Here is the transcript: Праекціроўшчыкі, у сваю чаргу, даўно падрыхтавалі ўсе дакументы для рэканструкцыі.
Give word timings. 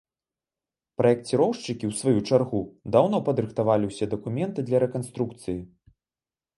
Праекціроўшчыкі, 1.01 1.85
у 1.91 1.95
сваю 1.99 2.19
чаргу, 2.29 2.61
даўно 2.97 3.17
падрыхтавалі 3.31 3.85
ўсе 3.93 4.05
дакументы 4.19 4.59
для 4.73 4.77
рэканструкцыі. 4.89 5.59